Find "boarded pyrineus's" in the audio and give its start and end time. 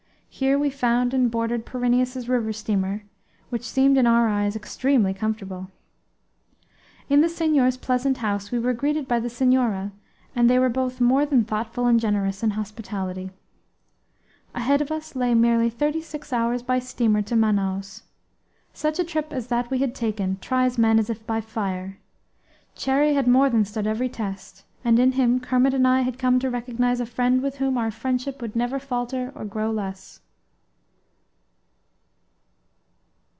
1.29-2.27